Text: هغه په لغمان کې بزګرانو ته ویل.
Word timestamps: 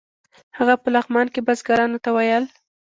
هغه 0.57 0.75
په 0.83 0.87
لغمان 0.95 1.27
کې 1.33 1.45
بزګرانو 1.47 1.97
ته 2.03 2.09
ویل. 2.15 2.45